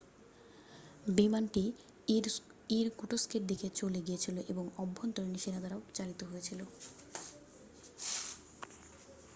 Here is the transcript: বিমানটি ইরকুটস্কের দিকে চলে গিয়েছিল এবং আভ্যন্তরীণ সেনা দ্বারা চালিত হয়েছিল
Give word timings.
বিমানটি 1.11 1.63
ইরকুটস্কের 2.75 3.43
দিকে 3.47 3.67
চলে 3.75 3.99
গিয়েছিল 4.01 4.37
এবং 4.51 4.65
আভ্যন্তরীণ 4.77 5.35
সেনা 5.37 5.59
দ্বারা 5.61 5.77
চালিত 5.93 6.21
হয়েছিল 6.23 6.59